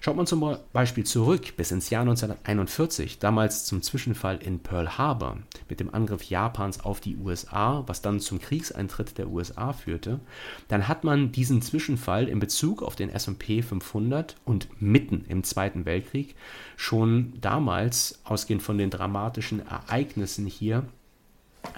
Schaut 0.00 0.16
man 0.16 0.26
zum 0.26 0.56
Beispiel 0.72 1.04
zurück 1.04 1.56
bis 1.56 1.72
ins 1.72 1.90
Jahr 1.90 2.02
1941, 2.02 3.18
damals 3.18 3.64
zum 3.64 3.82
Zwischenfall 3.82 4.38
in 4.38 4.60
Pearl 4.60 4.96
Harbor 4.96 5.38
mit 5.68 5.80
dem 5.80 5.92
Angriff 5.92 6.22
Japans 6.24 6.80
auf 6.80 7.00
die 7.00 7.16
USA, 7.16 7.82
was 7.86 8.00
dann 8.00 8.20
zum 8.20 8.40
Kriegseintritt 8.40 9.18
der 9.18 9.28
USA 9.28 9.72
führte, 9.72 10.20
dann 10.68 10.86
hat 10.86 11.02
man 11.02 11.32
diesen 11.32 11.62
Zwischenfall 11.62 12.28
in 12.28 12.38
Bezug 12.38 12.82
auf 12.82 12.94
den 12.94 13.10
S&P 13.10 13.62
500 13.62 14.36
und 14.44 14.68
mitten 14.80 15.24
im 15.28 15.42
Zweiten 15.42 15.84
Weltkrieg 15.84 16.36
schon 16.76 17.32
damals, 17.40 18.20
ausgehend 18.24 18.62
von 18.62 18.78
den 18.78 18.90
dramatischen 18.90 19.66
Ereignissen 19.66 20.46
hier, 20.46 20.84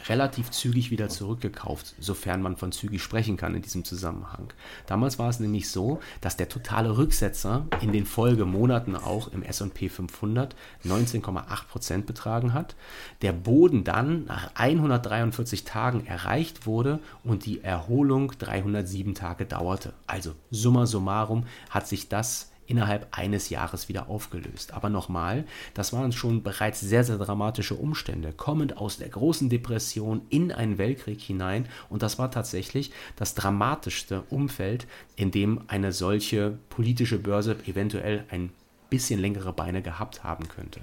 relativ 0.08 0.50
zügig 0.50 0.90
wieder 0.90 1.08
zurückgekauft, 1.08 1.94
sofern 1.98 2.42
man 2.42 2.56
von 2.56 2.72
zügig 2.72 3.02
sprechen 3.02 3.36
kann 3.36 3.54
in 3.54 3.62
diesem 3.62 3.84
Zusammenhang. 3.84 4.52
Damals 4.86 5.18
war 5.18 5.28
es 5.28 5.40
nämlich 5.40 5.70
so, 5.70 6.00
dass 6.20 6.36
der 6.36 6.48
totale 6.48 6.96
Rücksetzer 6.96 7.66
in 7.80 7.92
den 7.92 8.06
Folgemonaten 8.06 8.96
auch 8.96 9.28
im 9.28 9.42
S&P 9.42 9.88
500 9.88 10.54
19,8% 10.84 12.02
betragen 12.04 12.52
hat, 12.54 12.74
der 13.22 13.32
Boden 13.32 13.84
dann 13.84 14.24
nach 14.24 14.50
143 14.54 15.64
Tagen 15.64 16.06
erreicht 16.06 16.66
wurde 16.66 17.00
und 17.24 17.46
die 17.46 17.62
Erholung 17.62 18.32
307 18.38 19.14
Tage 19.14 19.46
dauerte. 19.46 19.92
Also 20.06 20.34
summa 20.50 20.86
summarum 20.86 21.46
hat 21.68 21.86
sich 21.86 22.08
das 22.08 22.49
innerhalb 22.70 23.08
eines 23.10 23.50
Jahres 23.50 23.88
wieder 23.88 24.08
aufgelöst. 24.08 24.72
Aber 24.72 24.88
nochmal, 24.88 25.44
das 25.74 25.92
waren 25.92 26.12
schon 26.12 26.42
bereits 26.42 26.80
sehr, 26.80 27.04
sehr 27.04 27.18
dramatische 27.18 27.74
Umstände, 27.74 28.32
kommend 28.32 28.76
aus 28.76 28.98
der 28.98 29.08
großen 29.08 29.50
Depression 29.50 30.22
in 30.30 30.52
einen 30.52 30.78
Weltkrieg 30.78 31.20
hinein. 31.20 31.66
Und 31.88 32.02
das 32.02 32.18
war 32.18 32.30
tatsächlich 32.30 32.92
das 33.16 33.34
dramatischste 33.34 34.22
Umfeld, 34.30 34.86
in 35.16 35.30
dem 35.30 35.62
eine 35.66 35.92
solche 35.92 36.58
politische 36.70 37.18
Börse 37.18 37.56
eventuell 37.66 38.24
ein 38.30 38.50
bisschen 38.90 39.20
längere 39.20 39.52
Beine 39.52 39.80
gehabt 39.82 40.24
haben 40.24 40.48
könnte. 40.48 40.80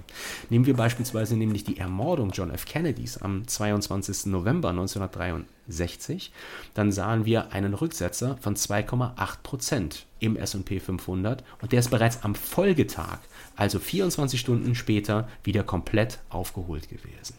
Nehmen 0.49 0.65
wir 0.65 0.75
beispielsweise 0.75 1.35
nämlich 1.35 1.63
die 1.63 1.77
Ermordung 1.77 2.31
John 2.31 2.49
F. 2.49 2.65
Kennedys 2.65 3.17
am 3.17 3.47
22. 3.47 4.27
November 4.27 4.69
1963, 4.69 6.31
dann 6.73 6.91
sahen 6.91 7.25
wir 7.25 7.51
einen 7.51 7.73
Rücksetzer 7.73 8.37
von 8.39 8.55
2,8 8.55 9.41
Prozent 9.43 10.05
im 10.19 10.35
S&P 10.35 10.79
500 10.79 11.43
und 11.61 11.71
der 11.71 11.79
ist 11.79 11.91
bereits 11.91 12.23
am 12.23 12.33
Folgetag, 12.33 13.19
also 13.55 13.79
24 13.79 14.39
Stunden 14.39 14.73
später, 14.73 15.27
wieder 15.43 15.63
komplett 15.63 16.19
aufgeholt 16.29 16.89
gewesen. 16.89 17.35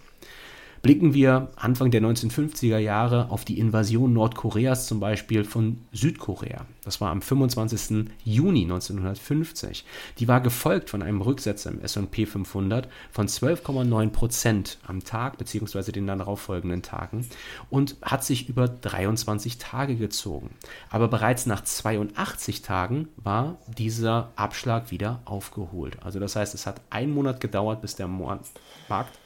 Blicken 0.82 1.12
wir 1.12 1.50
Anfang 1.56 1.90
der 1.90 2.00
1950er 2.02 2.78
Jahre 2.78 3.30
auf 3.30 3.44
die 3.44 3.58
Invasion 3.58 4.12
Nordkoreas 4.12 4.86
zum 4.86 5.00
Beispiel 5.00 5.42
von 5.42 5.80
Südkorea. 5.92 6.66
Das 6.88 7.02
war 7.02 7.10
am 7.10 7.20
25. 7.20 8.08
Juni 8.24 8.62
1950. 8.62 9.84
Die 10.18 10.26
war 10.26 10.40
gefolgt 10.40 10.88
von 10.88 11.02
einem 11.02 11.20
Rücksetzer 11.20 11.68
im 11.68 11.82
S&P 11.82 12.24
500 12.24 12.88
von 13.10 13.28
12,9 13.28 14.08
Prozent 14.08 14.78
am 14.86 15.04
Tag 15.04 15.36
bzw. 15.36 15.92
den 15.92 16.06
darauffolgenden 16.06 16.80
Tagen 16.80 17.26
und 17.68 17.96
hat 18.00 18.24
sich 18.24 18.48
über 18.48 18.68
23 18.68 19.58
Tage 19.58 19.96
gezogen. 19.96 20.48
Aber 20.88 21.08
bereits 21.08 21.44
nach 21.44 21.62
82 21.62 22.62
Tagen 22.62 23.08
war 23.18 23.58
dieser 23.66 24.32
Abschlag 24.36 24.90
wieder 24.90 25.20
aufgeholt. 25.26 26.02
Also 26.02 26.18
das 26.20 26.36
heißt, 26.36 26.54
es 26.54 26.66
hat 26.66 26.80
einen 26.88 27.12
Monat 27.12 27.42
gedauert, 27.42 27.82
bis 27.82 27.96
der 27.96 28.08
Markt 28.08 28.48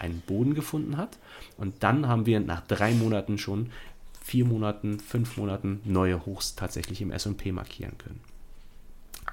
einen 0.01 0.21
Boden 0.27 0.55
gefunden 0.55 0.97
hat 0.97 1.17
und 1.59 1.85
dann 1.85 2.09
haben 2.09 2.27
wir 2.27 2.41
nach 2.41 2.63
drei 2.63 2.93
Monaten 2.93 3.39
schon, 3.39 3.71
vier 4.33 4.47
Monaten, 4.47 4.99
fünf 4.99 5.37
Monaten 5.37 5.83
neue 5.85 6.25
Hochs 6.25 6.55
tatsächlich 6.55 7.03
im 7.03 7.11
SP 7.13 7.53
markieren 7.53 7.99
können. 7.99 8.19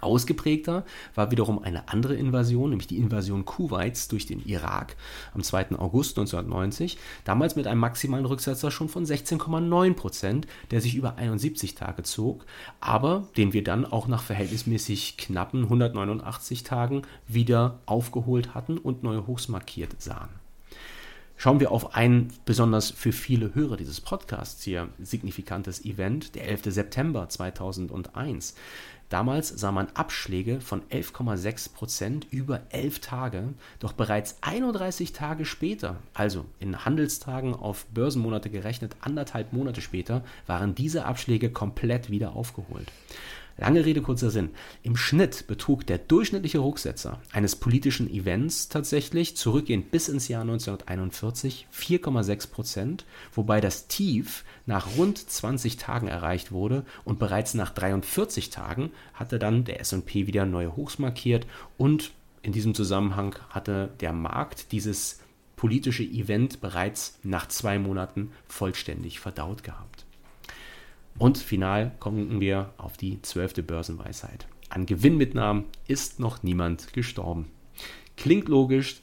Ausgeprägter 0.01 0.84
war 1.15 1.32
wiederum 1.32 1.63
eine 1.63 1.88
andere 1.88 2.15
Invasion, 2.15 2.72
nämlich 2.72 2.88
die 2.88 2.98
Invasion 2.98 3.46
Kuwaits 3.46 4.10
durch 4.10 4.25
den 4.25 4.46
Irak 4.46 4.98
am 5.34 5.41
2. 5.41 5.77
August 5.77 6.18
1990, 6.18 6.98
damals 7.24 7.56
mit 7.56 7.65
einem 7.65 7.79
maximalen 7.79 8.25
Rücksetzer 8.25 8.72
schon 8.72 8.89
von 8.89 9.06
16,9 9.06 9.94
Prozent, 9.94 10.48
der 10.70 10.82
sich 10.82 10.96
über 10.96 11.15
71 11.15 11.75
Tage 11.75 12.03
zog, 12.03 12.46
aber 12.82 13.25
den 13.38 13.53
wir 13.53 13.63
dann 13.63 13.86
auch 13.86 14.10
nach 14.10 14.24
verhältnismäßig 14.24 15.15
knappen 15.15 15.63
189 15.63 16.63
Tagen 16.63 17.03
wieder 17.25 17.79
aufgeholt 17.86 18.53
hatten 18.53 18.77
und 18.77 19.01
neue 19.03 19.27
Hochs 19.27 19.48
markiert 19.48 20.01
sahen. 20.01 20.49
Schauen 21.41 21.62
wir 21.62 21.72
auf 21.72 21.96
ein 21.96 22.34
besonders 22.43 22.91
für 22.91 23.13
viele 23.13 23.55
Hörer 23.55 23.77
dieses 23.77 24.01
Podcasts 24.01 24.62
hier 24.62 24.89
signifikantes 25.00 25.86
Event, 25.86 26.36
der 26.36 26.50
11. 26.50 26.63
September 26.65 27.29
2001. 27.29 28.55
Damals 29.08 29.48
sah 29.48 29.72
man 29.72 29.88
Abschläge 29.93 30.60
von 30.60 30.81
11,6 30.89 31.72
Prozent 31.74 32.27
über 32.29 32.63
11 32.72 33.00
Tage, 33.00 33.43
doch 33.79 33.93
bereits 33.93 34.36
31 34.41 35.13
Tage 35.13 35.46
später, 35.46 35.96
also 36.13 36.43
in 36.60 36.84
Handelstagen 36.84 37.53
auf 37.53 37.86
Börsenmonate 37.86 38.50
gerechnet, 38.50 38.98
anderthalb 39.00 39.53
Monate 39.53 39.79
später, 39.79 40.25
waren 40.46 40.75
diese 40.75 41.05
Abschläge 41.05 41.51
komplett 41.51 42.10
wieder 42.10 42.36
aufgeholt. 42.36 42.91
Lange 43.60 43.84
Rede, 43.84 44.01
kurzer 44.01 44.30
Sinn. 44.30 44.51
Im 44.84 44.96
Schnitt 44.96 45.46
betrug 45.48 45.86
der 45.86 45.98
durchschnittliche 45.98 46.60
Rücksetzer 46.60 47.20
eines 47.34 47.58
politischen 47.58 48.10
Events 48.10 48.70
tatsächlich, 48.70 49.36
zurückgehend 49.36 49.92
bis 49.92 50.08
ins 50.08 50.30
Jahr 50.30 50.44
1941, 50.44 51.68
4,6 51.74 52.51
Prozent, 52.51 53.06
wobei 53.34 53.60
das 53.60 53.88
Tief 53.88 54.46
nach 54.66 54.96
rund 54.96 55.18
20 55.18 55.75
Tagen 55.75 56.08
erreicht 56.08 56.54
wurde 56.54 56.86
und 57.04 57.20
bereits 57.20 57.54
nach 57.54 57.72
43 57.72 58.50
Tagen 58.50 58.92
hatte 59.13 59.39
dann 59.39 59.66
der 59.66 59.82
S&P 59.82 60.25
wieder 60.25 60.46
neue 60.46 60.78
Hochs 60.78 60.98
markiert 60.98 61.46
und 61.78 62.12
in 62.42 62.54
diesem 62.54 62.74
Zusammenhang 62.74 63.36
hatte 63.50 63.92
der 64.00 64.13
Markt 64.13 64.72
dieses 64.72 65.20
politische 65.58 66.04
Event 66.04 66.62
bereits 66.62 67.20
nach 67.24 67.50
zwei 67.50 67.78
Monaten 67.78 68.32
vollständig 68.48 69.20
verdaut 69.20 69.63
gehabt. 69.63 70.06
Und 71.20 71.38
final 71.38 71.92
kommen 72.00 72.40
wir 72.40 72.74
auf 72.78 72.96
die 72.96 73.22
zwölfte 73.22 73.62
Börsenweisheit. 73.62 74.48
An 74.70 74.86
Gewinnmitnahmen 74.86 75.66
ist 75.88 76.20
noch 76.20 76.44
niemand 76.44 76.94
gestorben. 76.94 77.52
Klingt 78.16 78.48
logisch, 78.48 79.02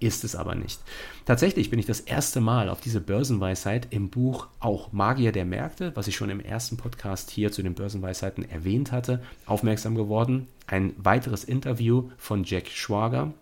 ist 0.00 0.22
es 0.22 0.36
aber 0.36 0.54
nicht. 0.54 0.80
Tatsächlich 1.24 1.70
bin 1.70 1.80
ich 1.80 1.86
das 1.86 1.98
erste 1.98 2.40
Mal 2.40 2.68
auf 2.68 2.80
diese 2.80 3.00
Börsenweisheit 3.00 3.88
im 3.90 4.08
Buch 4.10 4.46
Auch 4.60 4.92
Magier 4.92 5.32
der 5.32 5.44
Märkte, 5.44 5.90
was 5.96 6.06
ich 6.06 6.14
schon 6.14 6.30
im 6.30 6.38
ersten 6.38 6.76
Podcast 6.76 7.30
hier 7.30 7.50
zu 7.50 7.62
den 7.62 7.74
Börsenweisheiten 7.74 8.48
erwähnt 8.48 8.92
hatte, 8.92 9.20
aufmerksam 9.44 9.96
geworden. 9.96 10.46
Ein 10.68 10.94
weiteres 10.96 11.42
Interview 11.42 12.10
von 12.16 12.44
Jack 12.44 12.68
Schwager, 12.68 13.34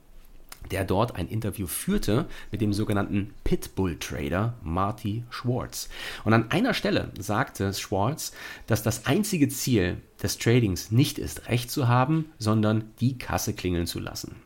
der 0.71 0.85
dort 0.85 1.17
ein 1.17 1.29
Interview 1.29 1.67
führte 1.67 2.27
mit 2.51 2.61
dem 2.61 2.73
sogenannten 2.73 3.35
Pitbull-Trader 3.45 4.55
Marty 4.63 5.25
Schwartz. 5.31 5.89
Und 6.25 6.33
an 6.33 6.51
einer 6.51 6.75
Stelle 6.75 7.13
sagte 7.19 7.73
Schwartz, 7.75 8.33
dass 8.67 8.83
das 8.83 9.07
einzige 9.07 9.49
Ziel 9.49 9.99
des 10.23 10.39
Tradings 10.39 10.91
nicht 10.91 11.19
ist, 11.19 11.49
Recht 11.49 11.71
zu 11.71 11.89
haben, 11.89 12.27
sondern 12.39 12.91
die 13.01 13.19
Kasse 13.19 13.53
klingeln 13.53 13.87
zu 13.87 14.01
lassen. 14.01 14.37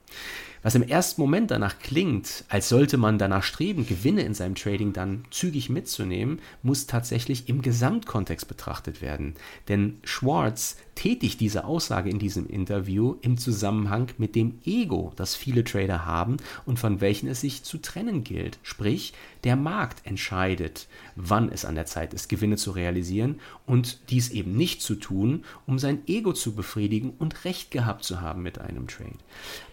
Was 0.63 0.75
im 0.75 0.83
ersten 0.83 1.23
Moment 1.23 1.51
danach 1.51 1.79
klingt, 1.79 2.45
als 2.51 2.69
sollte 2.69 2.99
man 2.99 3.19
danach 3.19 3.43
streben, 3.43 3.87
Gewinne 3.87 4.23
in 4.23 4.35
seinem 4.35 4.55
Trading 4.55 4.93
dann 4.93 5.25
zügig 5.31 5.71
mitzunehmen, 5.71 6.41
muss 6.63 6.87
tatsächlich 6.87 7.49
im 7.49 7.63
Gesamtkontext 7.63 8.47
betrachtet 8.47 9.01
werden. 9.01 9.37
Denn 9.69 9.99
Schwartz 10.05 10.77
tätigt 10.95 11.41
diese 11.41 11.65
Aussage 11.65 12.11
in 12.11 12.19
diesem 12.19 12.47
Interview 12.47 13.17
im 13.23 13.39
Zusammenhang 13.39 14.09
mit 14.19 14.35
dem 14.35 14.59
Ego, 14.65 15.13
das 15.17 15.35
viele 15.35 15.65
Trader 15.65 16.05
haben 16.05 16.37
und 16.67 16.79
von 16.79 17.01
welchen 17.01 17.29
es 17.29 17.41
sich 17.41 17.63
zu 17.63 17.79
trennen 17.79 18.25
gilt. 18.25 18.59
Sprich, 18.63 19.13
der 19.45 19.57
Markt 19.57 20.07
entscheidet, 20.07 20.87
wann 21.17 21.51
es 21.51 21.65
an 21.65 21.75
der 21.75 21.87
Zeit 21.87 22.13
ist, 22.13 22.29
Gewinne 22.29 22.57
zu 22.57 22.73
realisieren 22.73 23.41
und 23.67 24.11
dies 24.11 24.31
eben 24.31 24.57
nicht 24.57 24.83
zu 24.83 24.95
tun, 24.95 25.45
um 25.67 25.79
sein 25.79 26.03
Ego 26.07 26.33
zu 26.33 26.55
befriedigen 26.55 27.15
und 27.19 27.45
Recht 27.45 27.71
gehabt 27.71 28.05
zu 28.05 28.21
haben 28.21 28.43
mit 28.43 28.59
einem 28.59 28.87
Trade. 28.87 29.11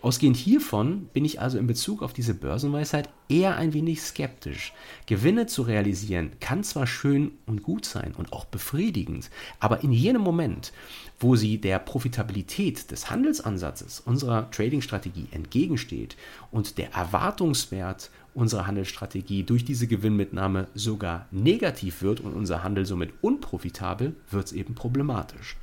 Ausgehend 0.02 0.38
hiervon 0.38 1.10
bin 1.14 1.26
ich 1.26 1.42
also 1.42 1.58
in 1.58 1.68
Bezug 1.68 2.02
auf 2.02 2.14
diese 2.14 2.34
Börsenweisheit 2.34 3.10
eher 3.30 3.58
ein 3.58 3.74
wenig 3.74 4.02
skeptisch. 4.02 4.74
Gewinne 5.06 5.48
zu 5.48 5.64
realisieren 5.64 6.32
kann 6.40 6.64
zwar 6.64 6.88
schön 6.88 7.32
und 7.46 7.64
gut 7.64 7.86
sein 7.86 8.14
und 8.16 8.32
auch 8.32 8.46
befriedigend, 8.46 9.30
aber 9.60 9.84
in 9.84 9.92
jenem 9.92 10.22
Moment, 10.22 10.72
wo 11.20 11.36
sie 11.36 11.60
der 11.60 11.80
Profitabilität 11.80 12.92
des 12.92 13.10
Handelsansatzes 13.10 14.02
unserer 14.02 14.52
Trading-Strategie 14.52 15.28
entgegensteht 15.32 16.16
und 16.52 16.78
der 16.78 16.94
Erwartungswert 16.94 18.12
unserer 18.38 18.68
Handelsstrategie 18.68 19.44
durch 19.44 19.66
diese 19.66 19.88
Gewinnmitnahme 19.88 20.68
sogar 20.76 21.26
negativ 21.32 22.04
wird 22.04 22.20
und 22.20 22.34
unser 22.34 22.64
Handel 22.64 22.86
somit 22.86 23.12
unprofitabel, 23.22 24.16
wird 24.30 24.46
es 24.46 24.54
eben 24.54 24.76
problematisch. 24.76 25.58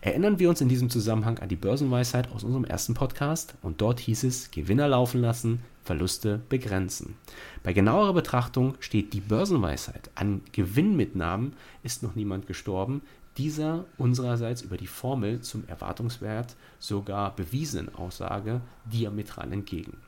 Erinnern 0.00 0.40
wir 0.40 0.48
uns 0.48 0.60
in 0.60 0.68
diesem 0.68 0.90
Zusammenhang 0.90 1.38
an 1.38 1.48
die 1.48 1.56
Börsenweisheit 1.56 2.32
aus 2.32 2.42
unserem 2.42 2.64
ersten 2.64 2.94
Podcast 2.94 3.54
und 3.62 3.80
dort 3.80 4.00
hieß 4.00 4.24
es 4.24 4.50
Gewinner 4.50 4.88
laufen 4.88 5.20
lassen, 5.20 5.60
Verluste 5.84 6.40
begrenzen. 6.48 7.14
Bei 7.62 7.72
genauerer 7.72 8.12
Betrachtung 8.12 8.74
steht 8.80 9.12
die 9.12 9.20
Börsenweisheit 9.20 10.10
an 10.16 10.40
Gewinnmitnahmen 10.50 11.52
ist 11.84 12.02
noch 12.02 12.16
niemand 12.16 12.48
gestorben, 12.48 13.02
dieser 13.36 13.84
unsererseits 13.98 14.62
über 14.62 14.76
die 14.76 14.86
Formel 14.86 15.40
zum 15.40 15.66
Erwartungswert 15.68 16.56
sogar 16.78 17.34
bewiesenen 17.34 17.94
Aussage 17.94 18.60
diametral 18.86 19.52
entgegen. 19.52 19.98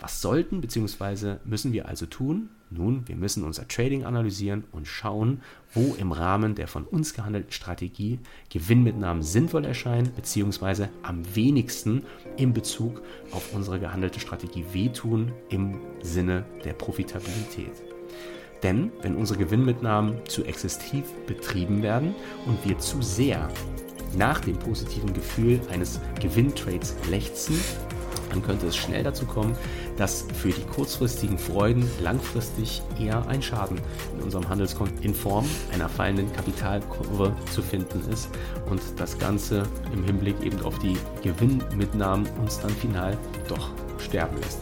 Was 0.00 0.20
sollten 0.20 0.60
bzw. 0.60 1.36
müssen 1.44 1.72
wir 1.72 1.88
also 1.88 2.06
tun? 2.06 2.50
Nun, 2.70 3.06
wir 3.06 3.16
müssen 3.16 3.44
unser 3.44 3.68
Trading 3.68 4.04
analysieren 4.04 4.64
und 4.72 4.88
schauen, 4.88 5.40
wo 5.72 5.94
im 5.94 6.12
Rahmen 6.12 6.54
der 6.54 6.66
von 6.66 6.84
uns 6.84 7.14
gehandelten 7.14 7.52
Strategie 7.52 8.18
Gewinnmitnahmen 8.50 9.22
sinnvoll 9.22 9.64
erscheinen 9.64 10.10
bzw. 10.10 10.88
am 11.02 11.22
wenigsten 11.34 12.02
in 12.36 12.52
Bezug 12.52 13.02
auf 13.30 13.54
unsere 13.54 13.78
gehandelte 13.78 14.20
Strategie 14.20 14.64
wehtun 14.72 15.32
im 15.48 15.80
Sinne 16.02 16.44
der 16.64 16.72
Profitabilität. 16.72 17.82
Denn 18.64 18.90
wenn 19.02 19.14
unsere 19.14 19.38
Gewinnmitnahmen 19.38 20.16
zu 20.26 20.42
exzessiv 20.44 21.04
betrieben 21.26 21.82
werden 21.82 22.14
und 22.46 22.64
wir 22.64 22.78
zu 22.78 23.02
sehr 23.02 23.48
nach 24.16 24.40
dem 24.40 24.58
positiven 24.58 25.12
Gefühl 25.12 25.60
eines 25.70 26.00
Gewinntrades 26.20 26.96
lechzen, 27.10 27.60
dann 28.30 28.42
könnte 28.42 28.66
es 28.66 28.76
schnell 28.76 29.04
dazu 29.04 29.26
kommen, 29.26 29.54
dass 29.98 30.26
für 30.34 30.48
die 30.48 30.62
kurzfristigen 30.62 31.38
Freuden 31.38 31.88
langfristig 32.02 32.82
eher 32.98 33.26
ein 33.28 33.42
Schaden 33.42 33.78
in 34.16 34.22
unserem 34.22 34.48
Handelskonto 34.48 34.94
in 35.02 35.14
Form 35.14 35.44
einer 35.72 35.88
fallenden 35.88 36.32
Kapitalkurve 36.32 37.36
zu 37.52 37.62
finden 37.62 38.02
ist 38.10 38.30
und 38.70 38.80
das 38.96 39.18
Ganze 39.18 39.64
im 39.92 40.04
Hinblick 40.04 40.40
eben 40.42 40.60
auf 40.62 40.78
die 40.78 40.96
Gewinnmitnahmen 41.22 42.26
uns 42.40 42.58
dann 42.60 42.70
final 42.70 43.16
doch 43.46 43.70
sterben 43.98 44.36
lässt. 44.38 44.60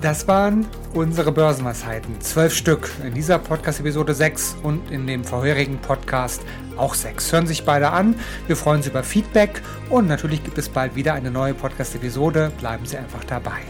Das 0.00 0.26
waren 0.26 0.66
unsere 0.94 1.30
Börsenweisheiten. 1.30 2.18
Zwölf 2.22 2.54
Stück. 2.54 2.90
In 3.04 3.12
dieser 3.12 3.38
Podcast-Episode 3.38 4.14
sechs 4.14 4.56
und 4.62 4.90
in 4.90 5.06
dem 5.06 5.24
vorherigen 5.24 5.76
Podcast 5.76 6.40
auch 6.78 6.94
sechs. 6.94 7.30
Hören 7.30 7.46
sich 7.46 7.66
beide 7.66 7.90
an. 7.90 8.14
Wir 8.46 8.56
freuen 8.56 8.78
uns 8.78 8.86
über 8.86 9.02
Feedback 9.02 9.60
und 9.90 10.08
natürlich 10.08 10.42
gibt 10.42 10.56
es 10.56 10.70
bald 10.70 10.96
wieder 10.96 11.12
eine 11.12 11.30
neue 11.30 11.52
Podcast-Episode. 11.52 12.50
Bleiben 12.60 12.86
Sie 12.86 12.96
einfach 12.96 13.24
dabei. 13.24 13.60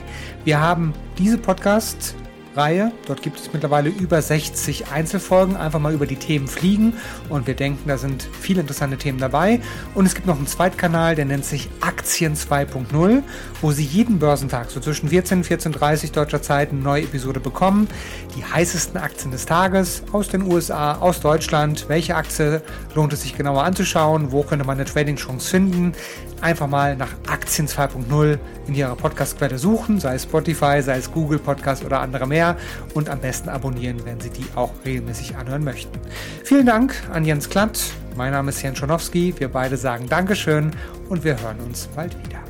Wir 0.45 0.61
haben 0.61 0.95
diese 1.19 1.37
Podcast 1.37 2.15
Reihe. 2.57 2.93
Dort 3.07 3.23
gibt 3.23 3.39
es 3.39 3.53
mittlerweile 3.53 3.91
über 3.91 4.21
60 4.21 4.89
Einzelfolgen, 4.89 5.57
einfach 5.57 5.79
mal 5.79 5.95
über 5.95 6.07
die 6.07 6.17
Themen 6.17 6.49
fliegen 6.49 6.95
und 7.29 7.47
wir 7.47 7.55
denken, 7.55 7.89
da 7.89 7.97
sind 7.97 8.29
viele 8.41 8.61
interessante 8.61 8.97
Themen 8.97 9.19
dabei. 9.19 9.61
Und 9.95 10.07
es 10.07 10.15
gibt 10.15 10.27
noch 10.27 10.37
einen 10.37 10.47
Zweitkanal, 10.47 11.15
der 11.15 11.25
nennt 11.25 11.45
sich 11.45 11.69
Aktien 11.81 12.35
2.0, 12.35 13.23
wo 13.61 13.73
Sie 13.73 13.85
jeden 13.85 14.19
Börsentag 14.19 14.71
so 14.71 14.81
zwischen 14.81 15.09
14 15.09 15.39
und 15.39 15.47
14.30 15.47 16.13
deutscher 16.13 16.43
Zeit 16.43 16.71
eine 16.71 16.81
neue 16.81 17.05
Episode 17.05 17.41
bekommen. 17.41 17.89
Die 18.37 18.45
heißesten 18.45 19.01
Aktien 19.01 19.31
des 19.31 19.47
Tages 19.47 20.03
aus 20.13 20.29
den 20.29 20.43
USA, 20.43 20.95
aus 20.95 21.21
Deutschland. 21.21 21.89
Welche 21.89 22.17
Aktie 22.17 22.63
lohnt 22.95 23.13
es 23.13 23.23
sich 23.23 23.37
genauer 23.37 23.63
anzuschauen? 23.65 24.33
Wo 24.33 24.43
könnte 24.43 24.67
man 24.67 24.77
eine 24.79 24.85
Trading-Chance 24.85 25.49
finden? 25.49 25.93
Einfach 26.41 26.67
mal 26.67 26.97
nach 26.97 27.13
Aktien 27.29 27.69
2.0 27.69 28.39
in 28.67 28.75
Ihrer 28.75 28.97
Podcast-Quelle 28.97 29.59
suchen, 29.59 30.01
sei 30.01 30.15
es 30.15 30.25
Spotify, 30.25 30.81
sei 30.83 30.99
es 30.99 31.11
Google 31.11 31.39
Podcast 31.39 31.85
oder 31.85 32.01
andere 32.01 32.27
mehr 32.27 32.57
und 32.95 33.09
am 33.09 33.21
besten 33.21 33.49
abonnieren, 33.49 34.05
wenn 34.05 34.21
Sie 34.21 34.31
die 34.31 34.47
auch 34.55 34.73
regelmäßig 34.85 35.37
anhören 35.37 35.65
möchten. 35.65 35.99
Vielen 36.45 36.67
Dank 36.67 36.95
an 37.13 37.25
Jens 37.25 37.49
Klatt. 37.49 37.81
Mein 38.17 38.33
Name 38.33 38.51
ist 38.51 38.63
Jan 38.63 38.77
Schonowski. 38.77 39.35
Wir 39.39 39.49
beide 39.49 39.77
sagen 39.77 40.07
Dankeschön 40.09 40.71
und 41.09 41.25
wir 41.25 41.41
hören 41.41 41.59
uns 41.61 41.89
bald 41.95 42.17
wieder. 42.25 42.41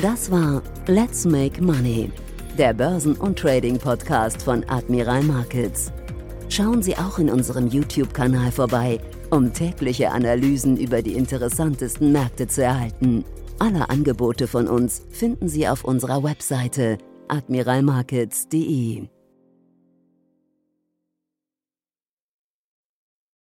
Das 0.00 0.30
war 0.30 0.62
Let's 0.86 1.24
Make 1.24 1.62
Money, 1.62 2.10
der 2.56 2.72
Börsen- 2.72 3.16
und 3.16 3.38
Trading-Podcast 3.38 4.42
von 4.42 4.64
Admiral 4.68 5.22
Markets. 5.22 5.92
Schauen 6.48 6.82
Sie 6.82 6.96
auch 6.96 7.18
in 7.18 7.28
unserem 7.28 7.66
YouTube-Kanal 7.66 8.52
vorbei, 8.52 9.00
um 9.30 9.52
tägliche 9.52 10.10
Analysen 10.10 10.76
über 10.76 11.02
die 11.02 11.14
interessantesten 11.14 12.12
Märkte 12.12 12.46
zu 12.46 12.62
erhalten. 12.62 13.24
Alle 13.58 13.90
Angebote 13.90 14.46
von 14.46 14.68
uns 14.68 15.02
finden 15.10 15.48
Sie 15.48 15.68
auf 15.68 15.84
unserer 15.84 16.22
Webseite 16.22 16.98
admiralmarkets.de. 17.28 19.08